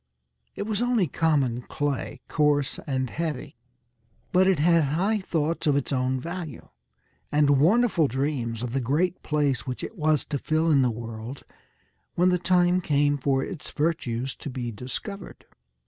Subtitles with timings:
[0.55, 3.55] It was only common clay, coarse and heavy;
[4.31, 6.69] but it had high thoughts of its own value,
[7.31, 11.43] and wonderful dreams of the great place which it was to fill in the world
[12.15, 15.45] when the time came for its virtues to be discovered.